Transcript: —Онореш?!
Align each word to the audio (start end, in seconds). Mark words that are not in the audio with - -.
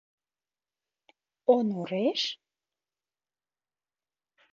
—Онореш?! 1.55 2.21